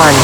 [0.00, 0.14] one.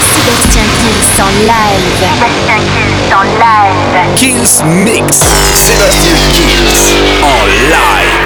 [0.00, 1.84] Sébastien Kills en live.
[2.00, 3.96] Sébastien Kills en live.
[4.16, 5.18] Kills Mix.
[5.54, 6.82] Sébastien Kills
[7.22, 8.24] en live.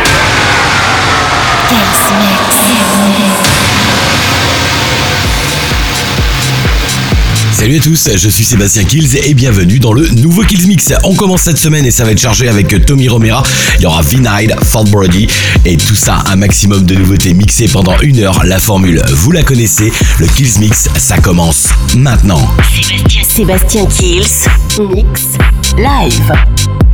[1.69, 3.38] Kills Mix.
[7.59, 10.93] Salut à tous, je suis Sébastien Kills et bienvenue dans le nouveau Kills Mix.
[11.03, 13.43] On commence cette semaine et ça va être chargé avec Tommy Romera.
[13.79, 15.27] Il y aura Vinide, Fort Brody
[15.65, 18.45] et tout ça, un maximum de nouveautés mixées pendant une heure.
[18.45, 21.67] La formule, vous la connaissez, le Kills Mix, ça commence
[21.97, 22.49] maintenant.
[22.73, 24.95] Sébastien, Sébastien Kills.
[24.95, 25.23] Mix
[25.77, 26.88] live.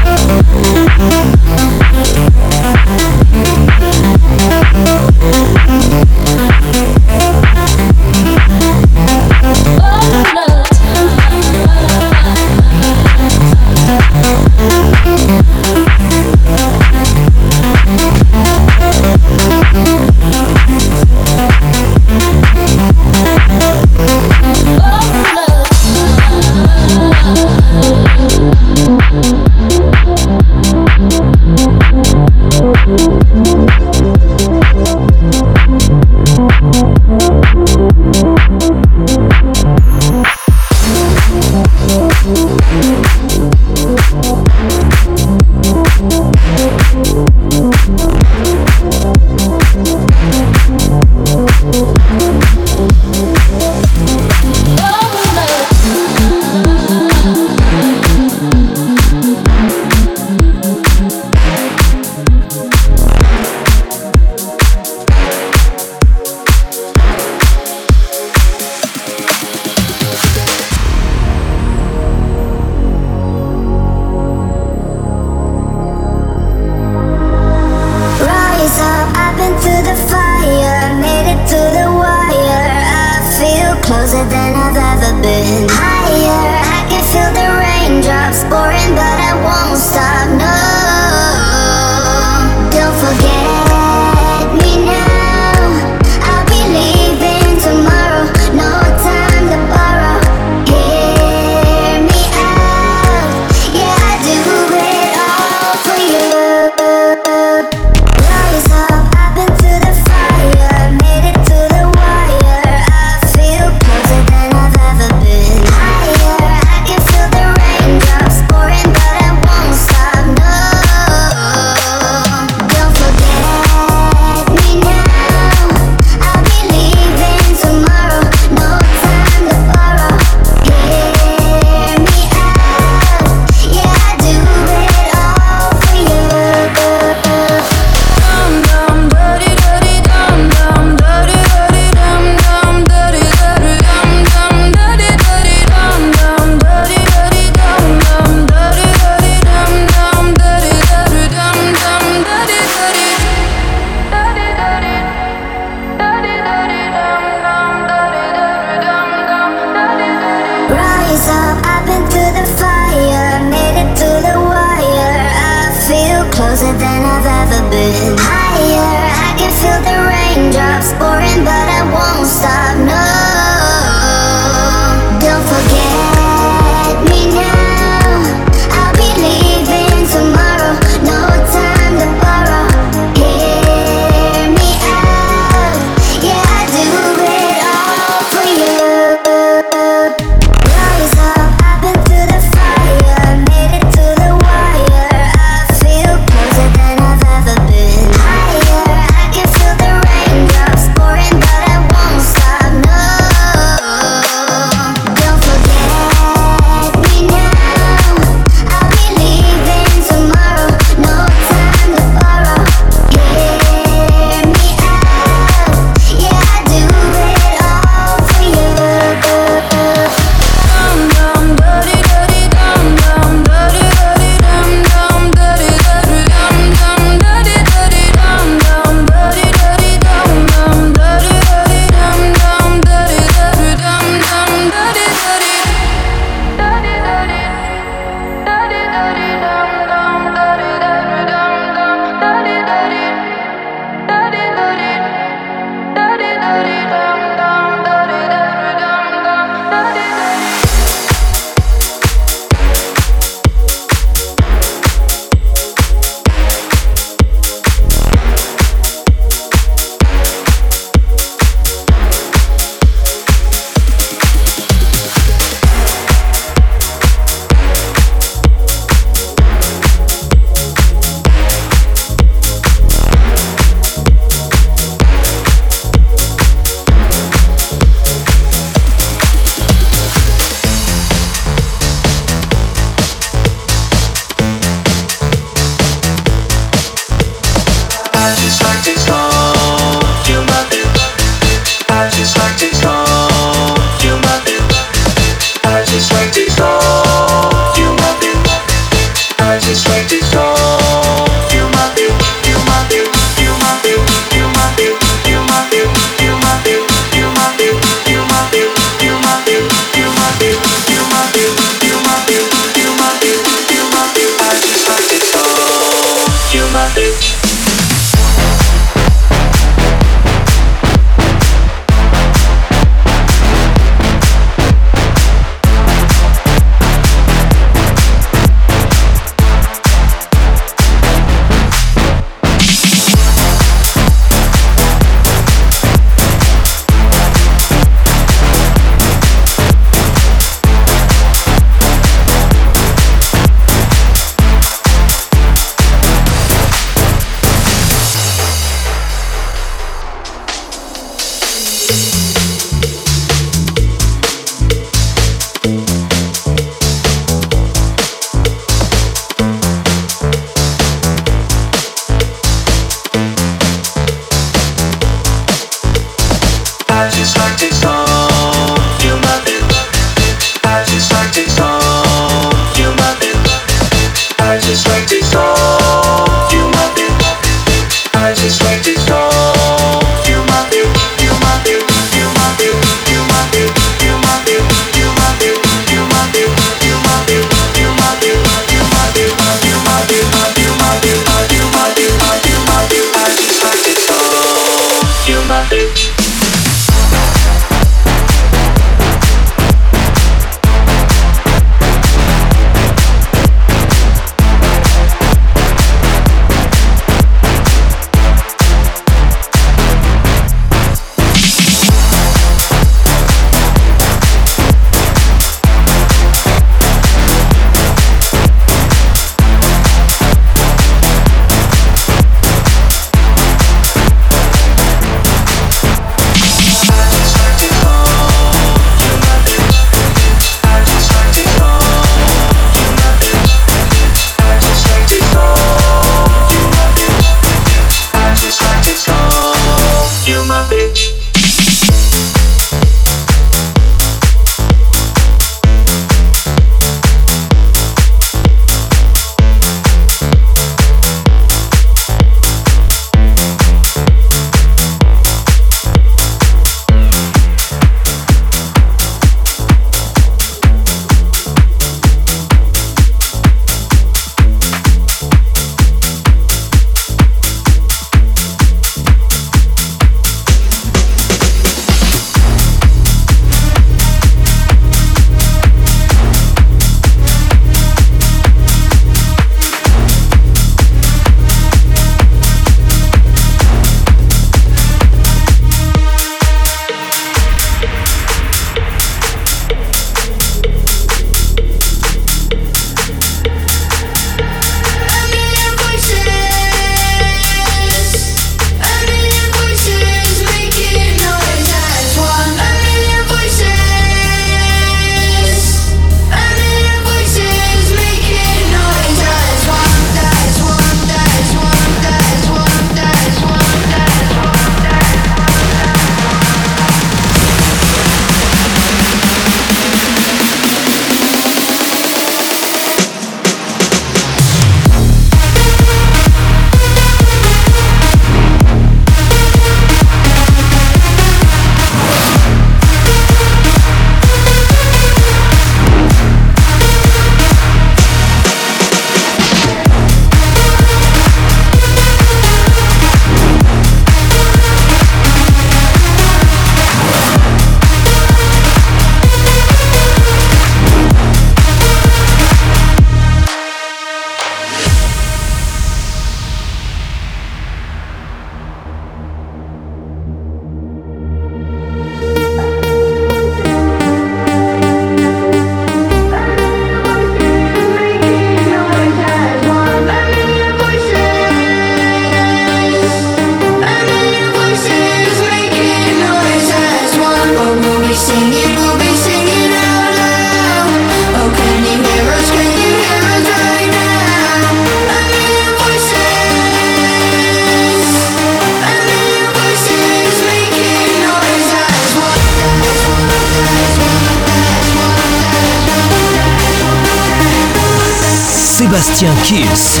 [599.16, 600.00] Sébastien Kills.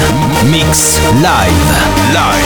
[0.50, 2.12] Mix live.
[2.12, 2.45] Live.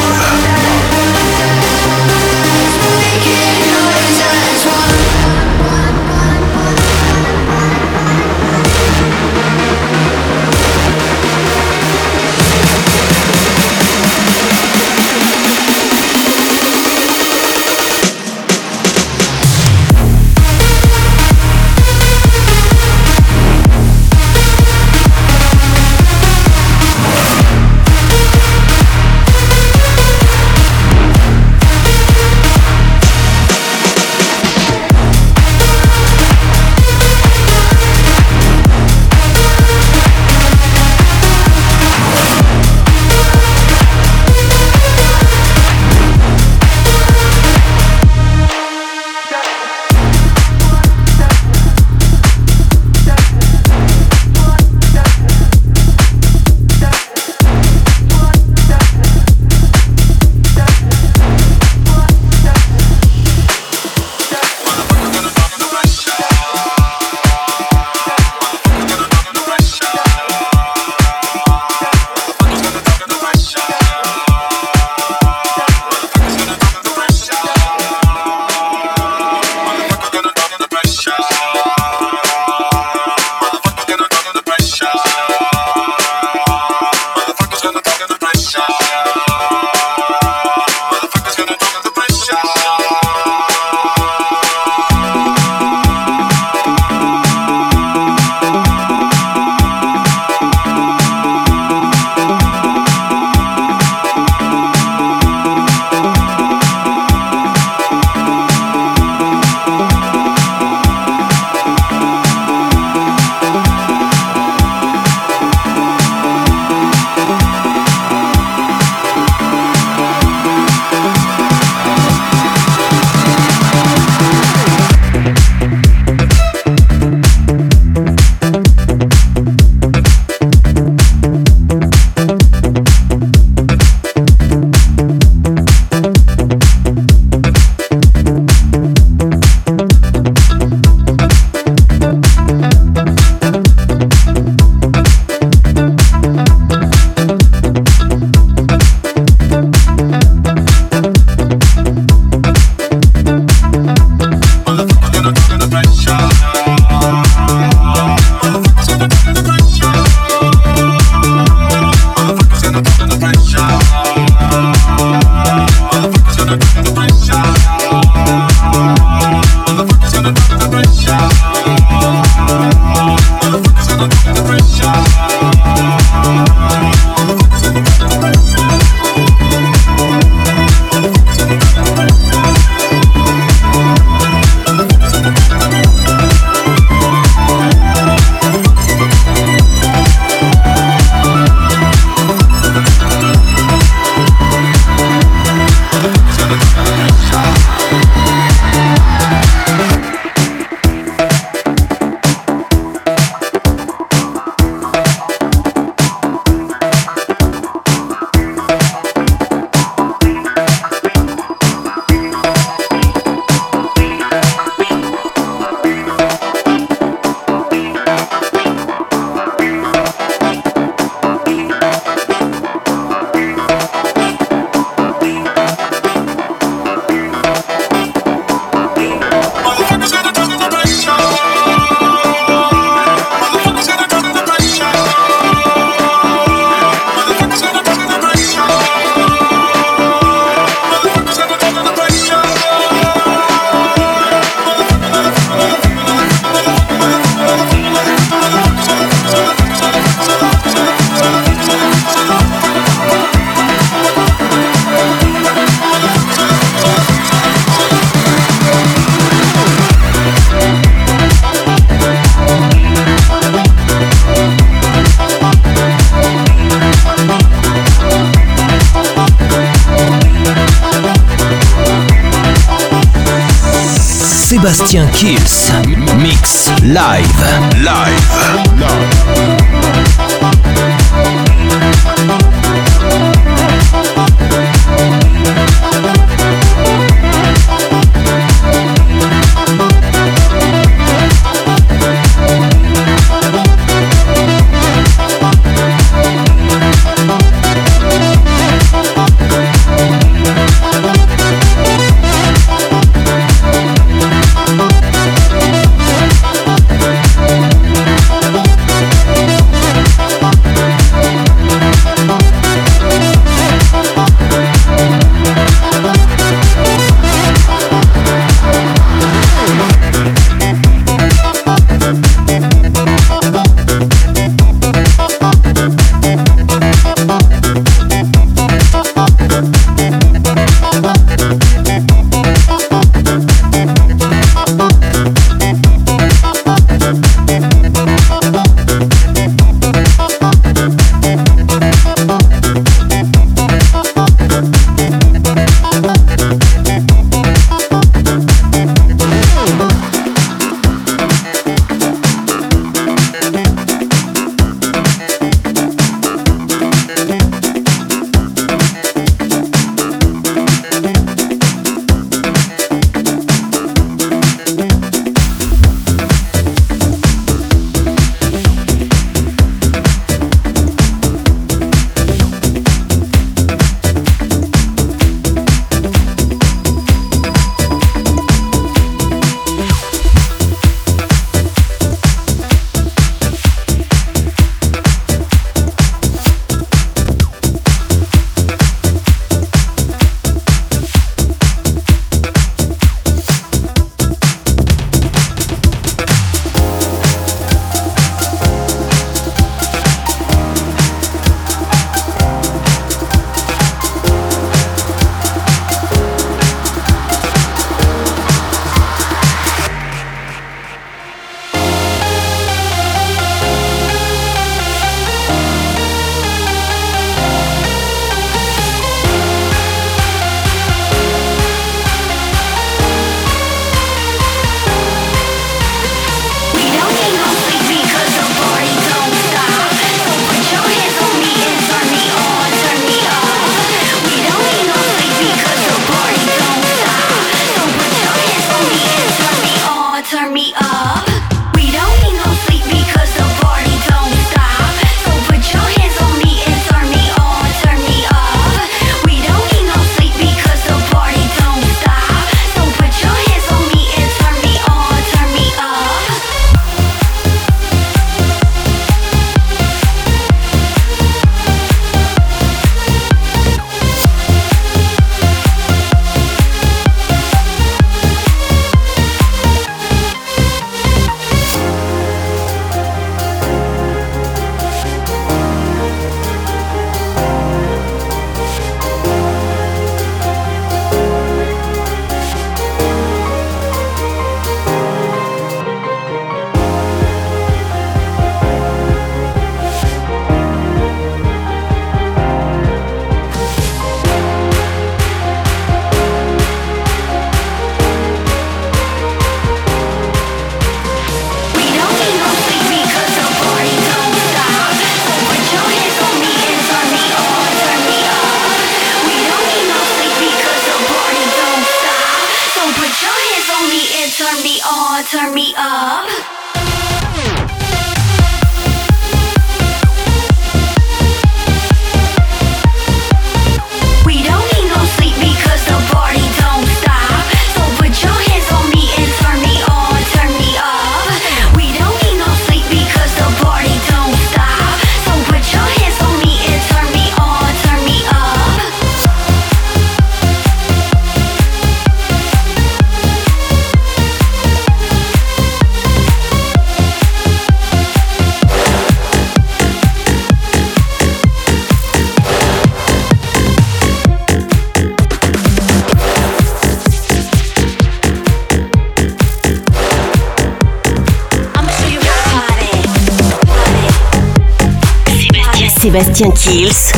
[566.13, 567.13] Sébastien Kills.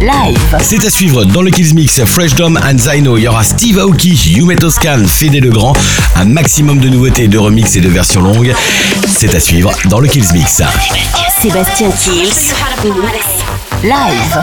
[0.00, 0.56] Live.
[0.62, 3.18] C'est à suivre dans le Kills Mix Fresh Dom and Zino.
[3.18, 5.74] Il y aura Steve Aoki, Yume Toscan, Fede Legrand.
[6.16, 8.54] Un maximum de nouveautés, de remix et de versions longues.
[9.06, 10.62] C'est à suivre dans le Kills Mix.
[11.42, 12.54] Sébastien Kills.
[13.82, 14.38] Live.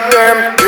[0.00, 0.67] goddamn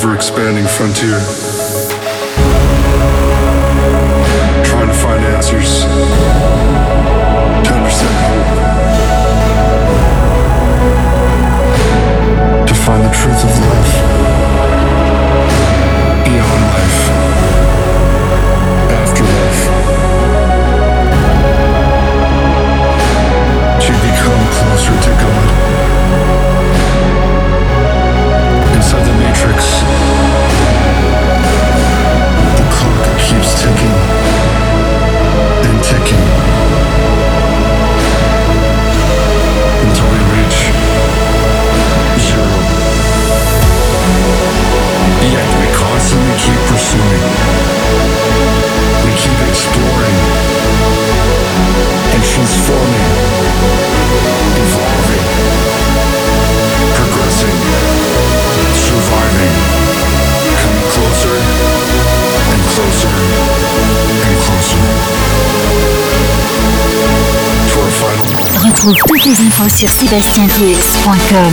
[0.00, 1.18] Ever expanding frontier,
[4.62, 5.82] trying to find answers,
[7.66, 8.14] to understand
[12.68, 13.97] to find the truth of life,
[46.88, 47.24] pursuing.
[49.04, 50.18] We keep exploring.
[52.14, 53.12] And transforming.
[54.64, 55.26] Evolving,
[56.96, 57.58] progressing,
[58.72, 59.54] surviving,
[60.60, 61.36] coming closer.
[62.48, 63.14] And closer.
[64.24, 64.82] And closer.
[67.88, 68.64] Final.
[68.64, 71.52] Retrouve toutes les infos sur sébastienkiels.com.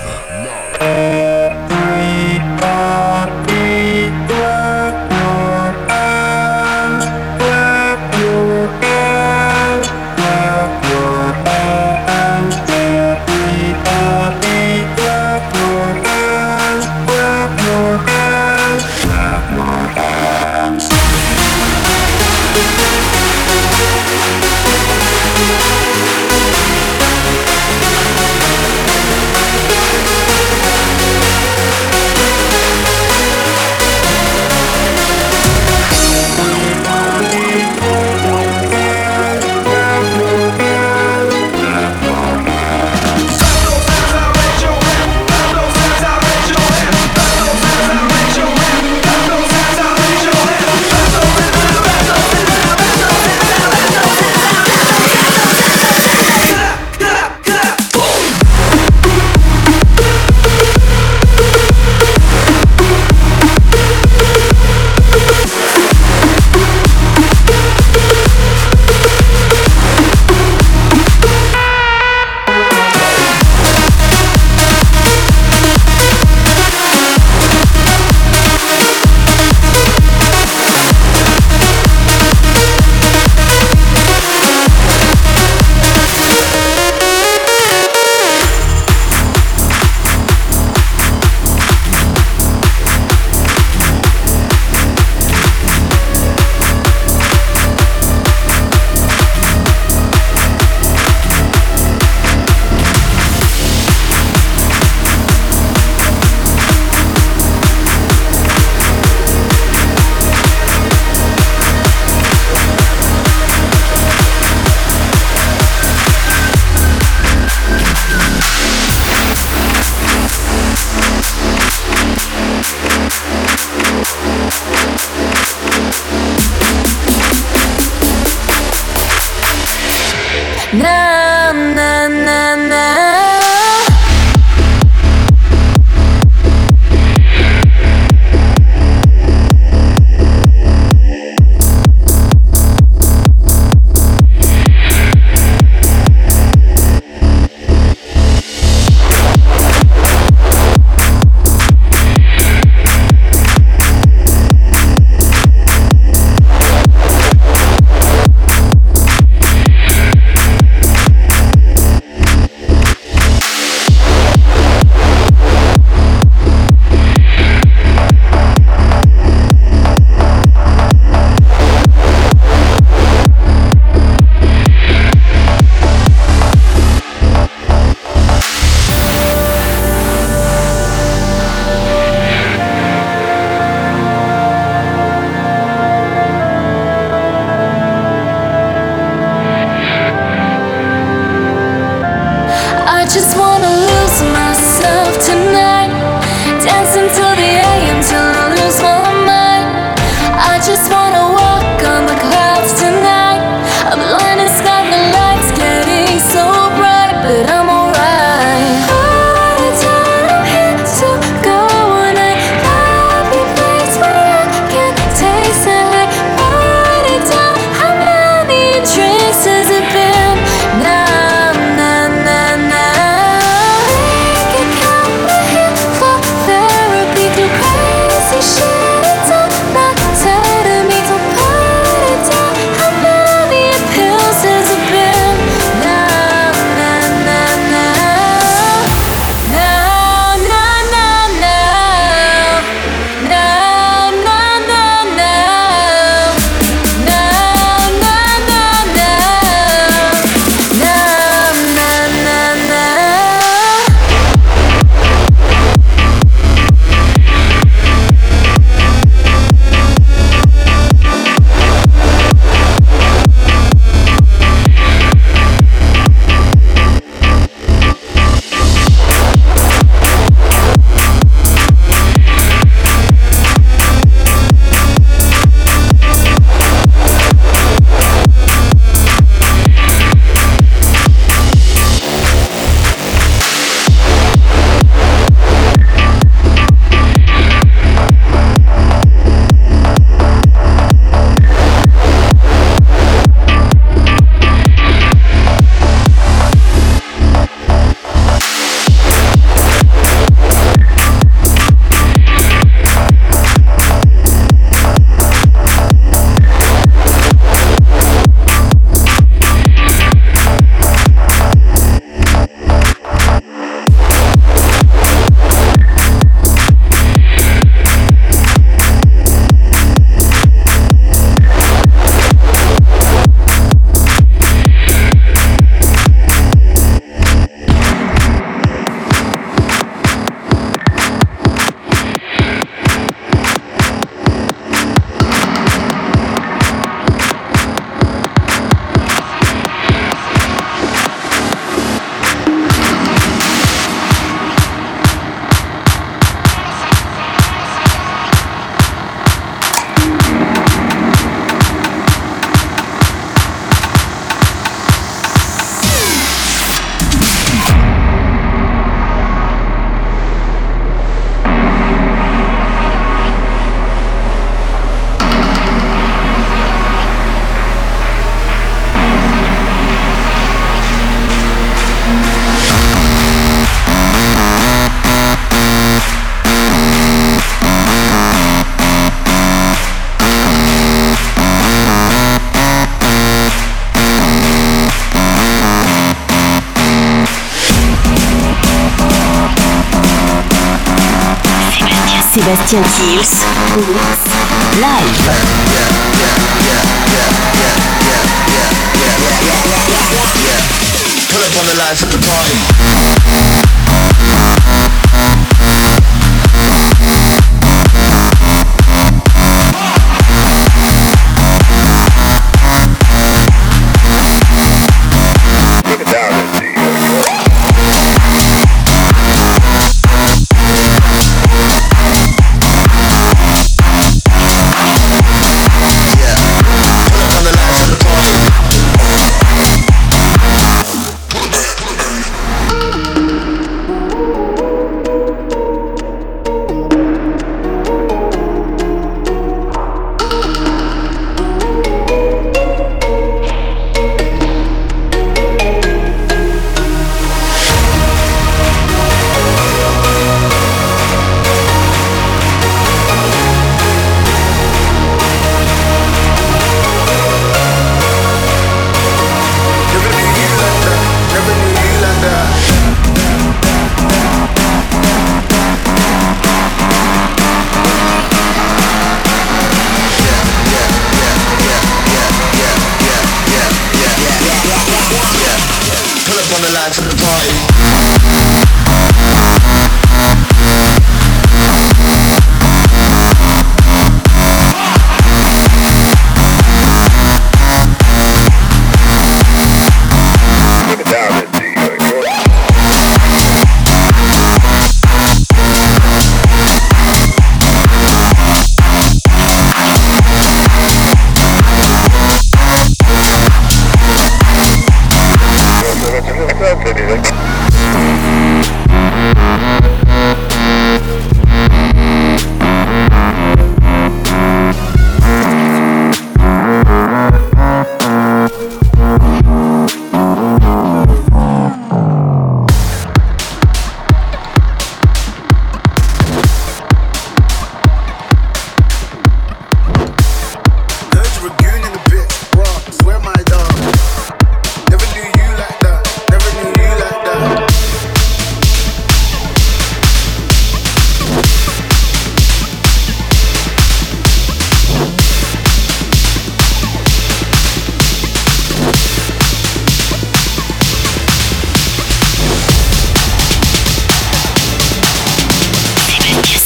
[392.71, 393.40] Kills.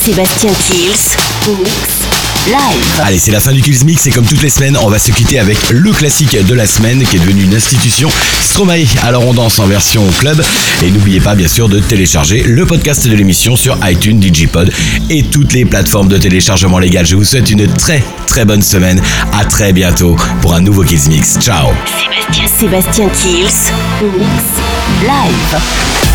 [0.05, 1.17] Sébastien Kills.
[1.47, 1.71] Mix.
[2.45, 3.01] Live.
[3.03, 5.09] Allez, c'est la fin du Kills Mix et comme toutes les semaines, on va se
[5.11, 8.07] quitter avec le classique de la semaine qui est devenu une institution,
[8.39, 8.85] Stromae.
[9.01, 10.39] Alors on danse en version club
[10.83, 14.71] et n'oubliez pas bien sûr de télécharger le podcast de l'émission sur iTunes, Digipod
[15.09, 17.07] et toutes les plateformes de téléchargement légal.
[17.07, 19.01] Je vous souhaite une très très bonne semaine.
[19.33, 21.39] À très bientôt pour un nouveau Kills Mix.
[21.39, 21.69] Ciao.
[22.59, 23.73] Sébastien Kills.
[24.03, 24.43] Mix.
[25.01, 26.14] Live.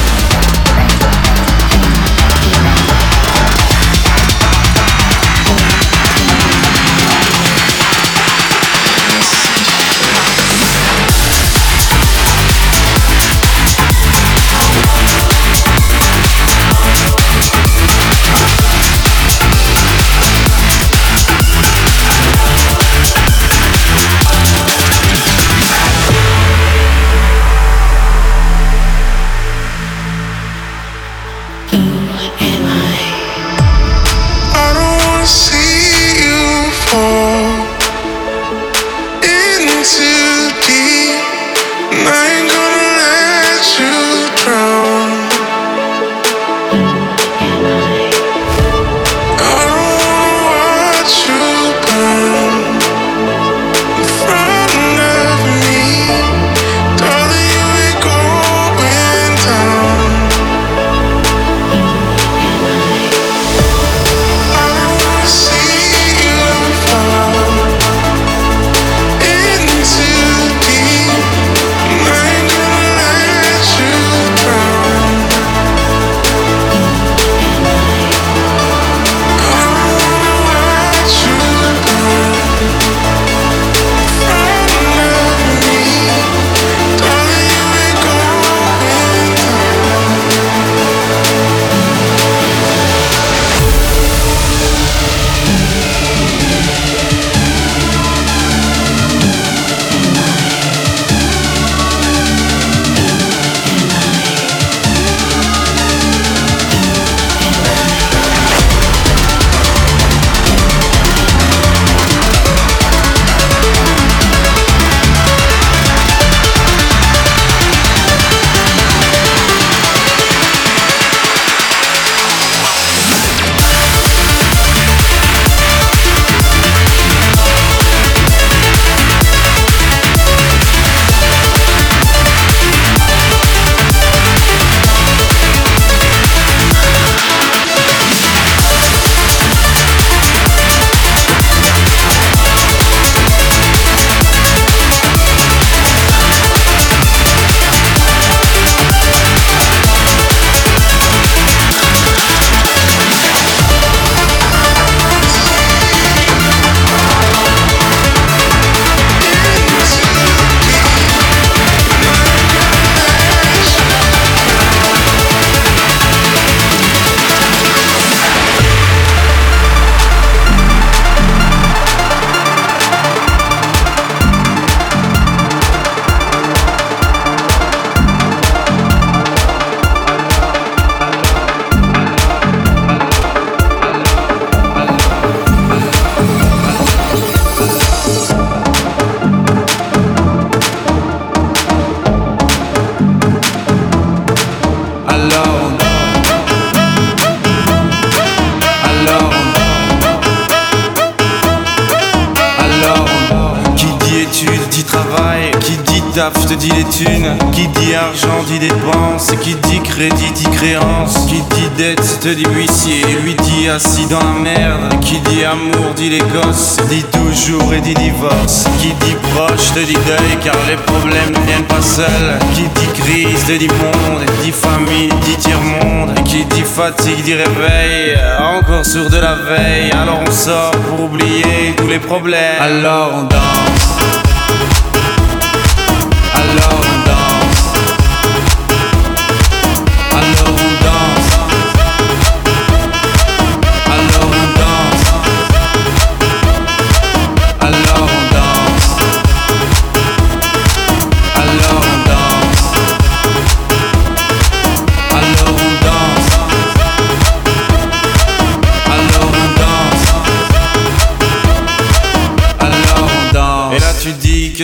[216.33, 216.53] Amour
[216.89, 218.65] dit toujours et dit divorce.
[218.79, 222.39] Qui dit proche te dit deuil car les problèmes ne viennent pas seuls.
[222.53, 224.23] Qui dit crise te dit monde.
[224.43, 226.13] Dit famille dit tiers-monde.
[226.25, 228.17] Qui dit fatigue dit réveil.
[228.39, 229.91] Encore sur de la veille.
[229.91, 232.61] Alors on sort pour oublier tous les problèmes.
[232.61, 233.90] Alors on danse.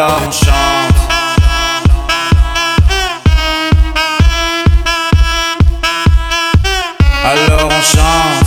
[0.00, 0.48] Alors on chante.
[7.22, 8.46] Alors on chante.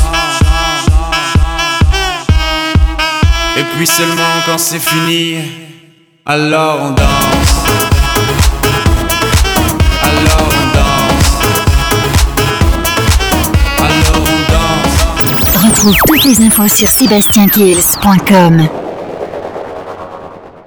[3.56, 5.44] Et puis seulement quand c'est fini,
[6.26, 7.06] alors on danse.
[10.02, 11.34] Alors on danse.
[13.78, 15.64] Alors on danse.
[15.64, 18.83] Retrouve toutes les infos sur sébastienkills.com.